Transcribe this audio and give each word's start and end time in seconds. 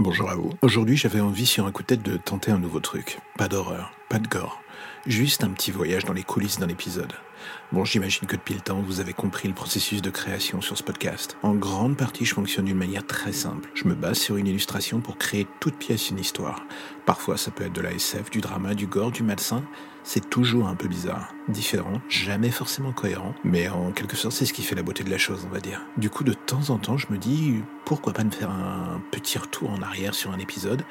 Bonjour 0.00 0.30
à 0.30 0.36
vous. 0.36 0.52
Aujourd'hui, 0.62 0.96
j'avais 0.96 1.18
envie 1.18 1.44
sur 1.44 1.66
un 1.66 1.72
coup 1.72 1.82
de 1.82 1.88
tête 1.88 2.02
de 2.02 2.16
tenter 2.16 2.52
un 2.52 2.58
nouveau 2.58 2.78
truc. 2.78 3.18
Pas 3.36 3.48
d'horreur, 3.48 3.97
pas 4.08 4.18
de 4.18 4.28
gore. 4.28 4.62
Juste 5.06 5.44
un 5.44 5.50
petit 5.50 5.70
voyage 5.70 6.04
dans 6.04 6.12
les 6.12 6.22
coulisses 6.22 6.58
d'un 6.58 6.68
épisode. 6.68 7.12
Bon, 7.72 7.84
j'imagine 7.84 8.26
que 8.26 8.36
depuis 8.36 8.54
le 8.54 8.60
temps, 8.60 8.80
vous 8.80 9.00
avez 9.00 9.12
compris 9.12 9.48
le 9.48 9.54
processus 9.54 10.02
de 10.02 10.10
création 10.10 10.60
sur 10.60 10.76
ce 10.76 10.82
podcast. 10.82 11.36
En 11.42 11.54
grande 11.54 11.96
partie, 11.96 12.24
je 12.24 12.34
fonctionne 12.34 12.64
d'une 12.64 12.78
manière 12.78 13.06
très 13.06 13.32
simple. 13.32 13.68
Je 13.74 13.86
me 13.86 13.94
base 13.94 14.18
sur 14.18 14.36
une 14.36 14.46
illustration 14.46 15.00
pour 15.00 15.18
créer 15.18 15.46
toute 15.60 15.76
pièce 15.76 16.10
une 16.10 16.18
histoire. 16.18 16.64
Parfois, 17.06 17.36
ça 17.36 17.50
peut 17.50 17.64
être 17.64 17.72
de 17.72 17.80
la 17.80 17.92
SF, 17.92 18.30
du 18.30 18.40
drama, 18.40 18.74
du 18.74 18.86
gore, 18.86 19.10
du 19.10 19.22
malsain. 19.22 19.62
C'est 20.02 20.30
toujours 20.30 20.68
un 20.68 20.74
peu 20.74 20.88
bizarre, 20.88 21.34
différent, 21.48 22.00
jamais 22.08 22.50
forcément 22.50 22.92
cohérent, 22.92 23.34
mais 23.44 23.68
en 23.68 23.92
quelque 23.92 24.16
sorte, 24.16 24.34
c'est 24.34 24.46
ce 24.46 24.54
qui 24.54 24.62
fait 24.62 24.74
la 24.74 24.82
beauté 24.82 25.04
de 25.04 25.10
la 25.10 25.18
chose, 25.18 25.46
on 25.46 25.52
va 25.52 25.60
dire. 25.60 25.82
Du 25.98 26.08
coup, 26.08 26.24
de 26.24 26.32
temps 26.32 26.70
en 26.70 26.78
temps, 26.78 26.96
je 26.96 27.08
me 27.10 27.18
dis, 27.18 27.62
pourquoi 27.84 28.14
pas 28.14 28.24
me 28.24 28.30
faire 28.30 28.50
un 28.50 29.02
petit 29.10 29.36
retour 29.38 29.70
en 29.70 29.82
arrière 29.82 30.14
sur 30.14 30.30
un 30.30 30.38
épisode 30.38 30.84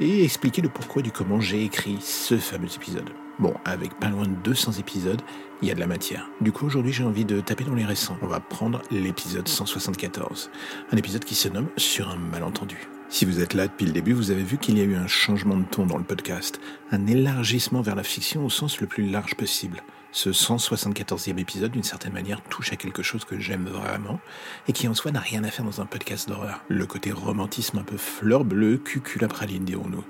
et 0.00 0.24
expliquer 0.24 0.62
le 0.62 0.68
pourquoi 0.68 1.02
du 1.02 1.10
comment 1.10 1.40
j'ai 1.40 1.64
écrit 1.64 1.98
ce 2.00 2.36
fameux 2.36 2.68
épisode. 2.74 3.10
Bon, 3.38 3.54
avec 3.64 3.94
pas 4.00 4.08
loin 4.08 4.26
de 4.26 4.34
200 4.34 4.72
épisodes, 4.80 5.22
il 5.62 5.68
y 5.68 5.70
a 5.70 5.74
de 5.74 5.80
la 5.80 5.86
matière. 5.86 6.28
Du 6.40 6.50
coup, 6.50 6.66
aujourd'hui, 6.66 6.92
j'ai 6.92 7.04
envie 7.04 7.24
de 7.24 7.40
taper 7.40 7.64
dans 7.64 7.74
les 7.74 7.84
récents. 7.84 8.16
On 8.22 8.26
va 8.26 8.40
prendre 8.40 8.82
l'épisode 8.90 9.46
174. 9.46 10.50
Un 10.90 10.96
épisode 10.96 11.24
qui 11.24 11.34
se 11.34 11.48
nomme 11.48 11.68
Sur 11.76 12.08
un 12.08 12.16
malentendu. 12.16 12.88
Si 13.08 13.24
vous 13.24 13.40
êtes 13.40 13.54
là 13.54 13.68
depuis 13.68 13.86
le 13.86 13.92
début, 13.92 14.12
vous 14.12 14.30
avez 14.30 14.42
vu 14.42 14.58
qu'il 14.58 14.76
y 14.76 14.80
a 14.80 14.84
eu 14.84 14.96
un 14.96 15.06
changement 15.06 15.56
de 15.56 15.64
ton 15.64 15.86
dans 15.86 15.98
le 15.98 16.04
podcast. 16.04 16.60
Un 16.90 17.06
élargissement 17.06 17.80
vers 17.80 17.94
la 17.94 18.02
fiction 18.02 18.44
au 18.44 18.50
sens 18.50 18.80
le 18.80 18.86
plus 18.86 19.08
large 19.08 19.34
possible. 19.34 19.82
Ce 20.10 20.30
174e 20.30 21.38
épisode, 21.38 21.72
d'une 21.72 21.82
certaine 21.82 22.14
manière, 22.14 22.40
touche 22.42 22.72
à 22.72 22.76
quelque 22.76 23.02
chose 23.02 23.24
que 23.26 23.38
j'aime 23.38 23.66
vraiment 23.66 24.20
et 24.66 24.72
qui 24.72 24.88
en 24.88 24.94
soi 24.94 25.10
n'a 25.10 25.20
rien 25.20 25.44
à 25.44 25.50
faire 25.50 25.66
dans 25.66 25.82
un 25.82 25.86
podcast 25.86 26.28
d'horreur. 26.28 26.62
Le 26.68 26.86
côté 26.86 27.12
romantisme 27.12 27.78
un 27.78 27.82
peu 27.82 27.98
fleur 27.98 28.44
bleue, 28.44 28.78
cuculapraline, 28.78 29.64
dirons-nous. 29.64 30.04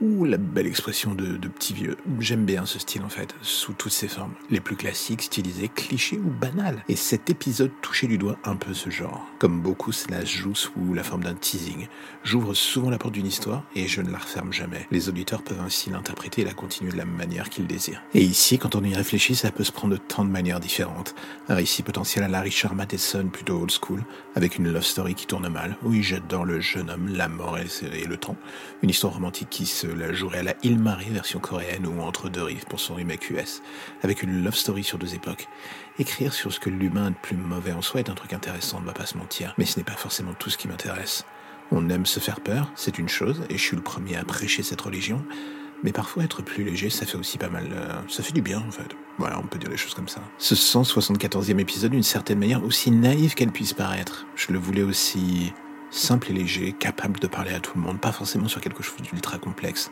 Ouh, 0.00 0.24
la 0.24 0.38
belle 0.38 0.66
expression 0.66 1.14
de, 1.14 1.36
de 1.36 1.48
petit 1.48 1.74
vieux. 1.74 1.96
J'aime 2.20 2.46
bien 2.46 2.64
ce 2.64 2.78
style 2.78 3.02
en 3.02 3.10
fait, 3.10 3.34
sous 3.42 3.74
toutes 3.74 3.92
ses 3.92 4.08
formes. 4.08 4.32
Les 4.48 4.60
plus 4.60 4.76
classiques, 4.76 5.22
stylisés, 5.22 5.68
clichés 5.68 6.18
ou 6.18 6.30
banals. 6.30 6.82
Et 6.88 6.96
cet 6.96 7.28
épisode 7.28 7.70
touchait 7.82 8.06
du 8.06 8.16
doigt 8.16 8.38
un 8.44 8.56
peu 8.56 8.72
ce 8.72 8.88
genre. 8.88 9.26
Comme 9.38 9.60
beaucoup, 9.60 9.92
cela 9.92 10.20
se 10.20 10.36
joue 10.36 10.54
sous 10.54 10.94
la 10.94 11.02
forme 11.02 11.24
d'un 11.24 11.34
teasing. 11.34 11.86
J'ouvre 12.24 12.54
souvent 12.54 12.88
la 12.88 12.96
porte 12.96 13.12
d'une 13.12 13.26
histoire 13.26 13.64
et 13.76 13.88
je 13.88 14.00
ne 14.00 14.10
la 14.10 14.18
referme 14.18 14.52
jamais. 14.52 14.86
Les 14.90 15.10
auditeurs 15.10 15.42
peuvent 15.42 15.60
ainsi 15.60 15.90
l'interpréter 15.90 16.42
et 16.42 16.46
la 16.46 16.54
continuer 16.54 16.92
de 16.92 16.96
la 16.96 17.04
manière 17.04 17.50
qu'ils 17.50 17.66
désirent. 17.66 18.02
Et 18.14 18.22
ici, 18.22 18.58
quand 18.58 18.74
on 18.74 18.82
y 18.82 18.94
réfléchit, 18.94 19.36
ça 19.36 19.50
peut 19.50 19.64
se 19.64 19.72
prendre 19.72 19.94
de 19.94 20.00
tant 20.00 20.24
de 20.24 20.30
manières 20.30 20.60
différentes. 20.60 21.14
Un 21.48 21.54
récit 21.54 21.82
potentiel 21.82 22.24
à 22.24 22.28
la 22.28 22.40
Richard 22.40 22.74
Matheson, 22.74 23.28
plutôt 23.30 23.60
old 23.60 23.70
school, 23.70 24.02
avec 24.34 24.56
une 24.56 24.72
love 24.72 24.82
story 24.82 25.14
qui 25.14 25.26
tourne 25.26 25.48
mal, 25.48 25.76
jette 26.00 26.26
dans 26.26 26.44
le 26.44 26.60
jeune 26.60 26.88
homme 26.88 27.08
la 27.08 27.28
mort 27.28 27.58
et 27.58 28.04
le 28.04 28.16
temps. 28.16 28.36
Une 28.82 28.90
histoire 28.90 29.12
romantique 29.12 29.50
qui 29.50 29.66
se 29.66 29.89
la 29.92 30.12
jouerait 30.12 30.38
à 30.38 30.42
la 30.42 30.54
Il-Marie 30.62 31.10
version 31.10 31.40
coréenne 31.40 31.86
ou 31.86 32.00
entre 32.00 32.28
deux 32.28 32.42
rives 32.42 32.64
pour 32.66 32.80
son 32.80 32.94
remake 32.94 33.30
US, 33.30 33.62
avec 34.02 34.22
une 34.22 34.42
love 34.42 34.54
story 34.54 34.84
sur 34.84 34.98
deux 34.98 35.14
époques. 35.14 35.48
Écrire 35.98 36.32
sur 36.32 36.52
ce 36.52 36.60
que 36.60 36.70
l'humain 36.70 37.06
a 37.06 37.10
de 37.10 37.16
plus 37.16 37.36
mauvais 37.36 37.72
en 37.72 37.82
soi 37.82 38.00
est 38.00 38.10
un 38.10 38.14
truc 38.14 38.32
intéressant, 38.32 38.78
on 38.78 38.80
ne 38.80 38.86
va 38.86 38.92
pas 38.92 39.06
se 39.06 39.18
mentir, 39.18 39.54
mais 39.58 39.64
ce 39.64 39.78
n'est 39.78 39.84
pas 39.84 39.92
forcément 39.92 40.34
tout 40.34 40.50
ce 40.50 40.58
qui 40.58 40.68
m'intéresse. 40.68 41.24
On 41.72 41.88
aime 41.88 42.06
se 42.06 42.20
faire 42.20 42.40
peur, 42.40 42.70
c'est 42.74 42.98
une 42.98 43.08
chose, 43.08 43.42
et 43.48 43.56
je 43.56 43.62
suis 43.62 43.76
le 43.76 43.82
premier 43.82 44.16
à 44.16 44.24
prêcher 44.24 44.62
cette 44.62 44.80
religion, 44.80 45.24
mais 45.82 45.92
parfois 45.92 46.24
être 46.24 46.42
plus 46.42 46.64
léger, 46.64 46.90
ça 46.90 47.06
fait 47.06 47.16
aussi 47.16 47.38
pas 47.38 47.48
mal... 47.48 47.68
Euh, 47.72 47.94
ça 48.08 48.22
fait 48.22 48.32
du 48.32 48.42
bien 48.42 48.62
en 48.66 48.70
fait. 48.70 48.96
Voilà, 49.18 49.38
on 49.38 49.46
peut 49.46 49.58
dire 49.58 49.70
les 49.70 49.76
choses 49.76 49.94
comme 49.94 50.08
ça. 50.08 50.20
Ce 50.38 50.54
174e 50.54 51.58
épisode, 51.58 51.92
d'une 51.92 52.02
certaine 52.02 52.38
manière, 52.38 52.64
aussi 52.64 52.90
naïf 52.90 53.34
qu'elle 53.34 53.52
puisse 53.52 53.72
paraître, 53.72 54.26
je 54.34 54.52
le 54.52 54.58
voulais 54.58 54.82
aussi 54.82 55.52
simple 55.90 56.30
et 56.30 56.34
léger, 56.34 56.72
capable 56.72 57.20
de 57.20 57.26
parler 57.26 57.52
à 57.52 57.60
tout 57.60 57.72
le 57.74 57.82
monde, 57.82 58.00
pas 58.00 58.12
forcément 58.12 58.48
sur 58.48 58.60
quelque 58.60 58.82
chose 58.82 59.02
d'ultra 59.02 59.38
complexe. 59.38 59.90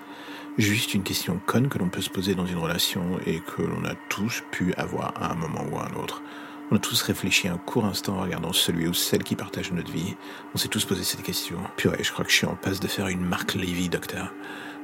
Juste 0.57 0.95
une 0.95 1.03
question 1.03 1.41
conne 1.47 1.69
que 1.69 1.79
l'on 1.79 1.89
peut 1.89 2.01
se 2.01 2.11
poser 2.11 2.35
dans 2.35 2.47
une 2.47 2.59
relation 2.59 3.19
et 3.27 3.41
que 3.41 3.63
l'on 3.63 3.85
a 3.85 3.95
tous 4.09 4.43
pu 4.51 4.75
avoir 4.75 5.15
à 5.17 5.33
un 5.33 5.37
moment 5.37 5.65
ou 5.71 5.79
à 5.79 5.89
un 5.89 5.95
autre. 5.95 6.23
On 6.71 6.77
a 6.77 6.81
tous 6.81 7.01
réfléchi 7.03 7.49
un 7.49 7.57
court 7.57 7.87
instant 7.87 8.19
en 8.19 8.23
regardant 8.23 8.53
celui 8.53 8.89
ou 8.89 8.95
celle 8.95 9.25
qui 9.25 9.37
partage 9.37 9.73
notre 9.73 9.91
vie. 9.91 10.17
On 10.55 10.59
s'est 10.59 10.69
tous 10.69 10.85
posé 10.85 11.03
cette 11.03 11.23
question. 11.23 11.59
Purée, 11.77 12.03
je 12.03 12.13
crois 12.13 12.25
que 12.25 12.31
je 12.31 12.37
suis 12.37 12.47
en 12.47 12.57
passe 12.57 12.81
de 12.81 12.89
faire 12.89 13.09
une 13.09 13.25
marque 13.25 13.55
Levy, 13.55 13.89
docteur. 13.89 14.35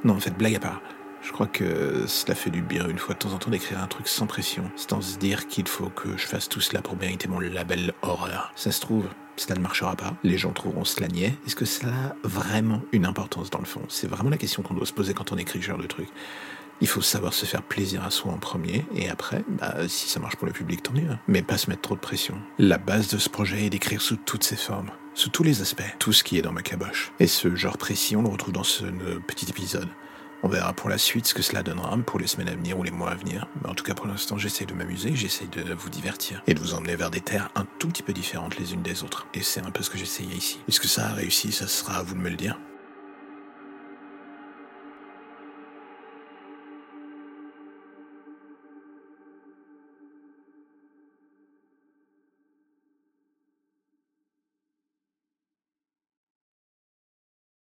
Non, 0.02 0.14
en 0.14 0.20
fait, 0.20 0.36
blague 0.36 0.54
à 0.54 0.60
part. 0.60 0.80
Je 1.20 1.32
crois 1.32 1.46
que 1.46 2.04
cela 2.06 2.34
fait 2.34 2.50
du 2.50 2.62
bien 2.62 2.86
une 2.88 2.98
fois 2.98 3.14
de 3.14 3.18
temps 3.18 3.32
en 3.32 3.38
temps 3.38 3.50
d'écrire 3.50 3.82
un 3.82 3.86
truc 3.86 4.08
sans 4.08 4.26
pression, 4.26 4.70
sans 4.76 5.00
se 5.00 5.18
dire 5.18 5.46
qu'il 5.46 5.66
faut 5.66 5.88
que 5.88 6.16
je 6.16 6.26
fasse 6.26 6.48
tout 6.48 6.60
cela 6.60 6.82
pour 6.82 6.96
mériter 6.96 7.28
mon 7.28 7.40
label 7.40 7.94
horreur. 8.02 8.52
Ça 8.56 8.72
se 8.72 8.80
trouve, 8.80 9.08
cela 9.36 9.56
ne 9.56 9.60
marchera 9.60 9.96
pas, 9.96 10.16
les 10.22 10.38
gens 10.38 10.52
trouveront 10.52 10.84
cela 10.84 11.08
niais. 11.08 11.34
Est-ce 11.46 11.56
que 11.56 11.64
cela 11.64 11.92
a 11.92 12.16
vraiment 12.22 12.82
une 12.92 13.06
importance 13.06 13.50
dans 13.50 13.58
le 13.58 13.64
fond? 13.64 13.82
C'est 13.88 14.06
vraiment 14.06 14.30
la 14.30 14.36
question 14.36 14.62
qu'on 14.62 14.74
doit 14.74 14.86
se 14.86 14.92
poser 14.92 15.14
quand 15.14 15.32
on 15.32 15.36
écrit 15.36 15.60
ce 15.60 15.66
genre 15.66 15.78
de 15.78 15.86
truc. 15.86 16.08
Il 16.80 16.88
faut 16.88 17.02
savoir 17.02 17.32
se 17.32 17.46
faire 17.46 17.62
plaisir 17.62 18.02
à 18.04 18.10
soi 18.10 18.32
en 18.32 18.38
premier, 18.38 18.84
et 18.94 19.08
après, 19.08 19.44
bah, 19.48 19.76
si 19.88 20.08
ça 20.08 20.18
marche 20.18 20.36
pour 20.36 20.46
le 20.46 20.52
public, 20.52 20.82
tant 20.82 20.92
mieux. 20.92 21.16
Mais 21.28 21.42
pas 21.42 21.56
se 21.56 21.70
mettre 21.70 21.82
trop 21.82 21.94
de 21.94 22.00
pression. 22.00 22.36
La 22.58 22.78
base 22.78 23.08
de 23.08 23.18
ce 23.18 23.28
projet 23.28 23.66
est 23.66 23.70
d'écrire 23.70 24.02
sous 24.02 24.16
toutes 24.16 24.42
ses 24.42 24.56
formes, 24.56 24.90
sous 25.14 25.30
tous 25.30 25.44
les 25.44 25.62
aspects, 25.62 25.82
tout 25.98 26.12
ce 26.12 26.24
qui 26.24 26.36
est 26.36 26.42
dans 26.42 26.52
ma 26.52 26.62
caboche. 26.62 27.12
Et 27.20 27.28
ce 27.28 27.54
genre 27.54 27.78
précis, 27.78 28.16
on 28.16 28.22
le 28.22 28.28
retrouve 28.28 28.52
dans 28.52 28.64
ce 28.64 28.84
petit 29.26 29.48
épisode. 29.48 29.88
On 30.42 30.48
verra 30.48 30.72
pour 30.72 30.90
la 30.90 30.98
suite 30.98 31.26
ce 31.26 31.34
que 31.34 31.42
cela 31.42 31.62
donnera 31.62 31.96
pour 31.98 32.18
les 32.18 32.26
semaines 32.26 32.48
à 32.48 32.54
venir 32.54 32.78
ou 32.78 32.82
les 32.82 32.90
mois 32.90 33.10
à 33.10 33.14
venir. 33.14 33.46
Mais 33.62 33.70
en 33.70 33.74
tout 33.74 33.84
cas, 33.84 33.94
pour 33.94 34.06
l'instant, 34.06 34.36
j'essaie 34.36 34.66
de 34.66 34.74
m'amuser, 34.74 35.14
j'essaie 35.14 35.46
de 35.46 35.72
vous 35.74 35.90
divertir 35.90 36.42
et 36.46 36.54
de 36.54 36.60
vous 36.60 36.74
emmener 36.74 36.96
vers 36.96 37.10
des 37.10 37.20
terres 37.20 37.50
un 37.54 37.66
tout 37.78 37.88
petit 37.88 38.02
peu 38.02 38.12
différentes 38.12 38.58
les 38.58 38.74
unes 38.74 38.82
des 38.82 39.02
autres. 39.02 39.26
Et 39.34 39.42
c'est 39.42 39.60
un 39.60 39.70
peu 39.70 39.82
ce 39.82 39.90
que 39.90 39.98
j'essayais 39.98 40.34
ici. 40.34 40.60
Est-ce 40.68 40.80
que 40.80 40.88
ça 40.88 41.06
a 41.06 41.12
réussi 41.12 41.52
Ça 41.52 41.66
sera 41.66 41.96
à 41.96 42.02
vous 42.02 42.14
de 42.14 42.20
me 42.20 42.30
le 42.30 42.36
dire. 42.36 42.58